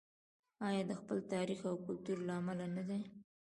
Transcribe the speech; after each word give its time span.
آیا 0.67 0.83
د 0.89 0.91
خپل 0.99 1.17
تاریخ 1.33 1.59
او 1.69 1.75
کلتور 1.85 2.17
له 2.27 2.33
امله 2.39 2.65
نه 2.75 2.83
دی؟ 2.89 3.01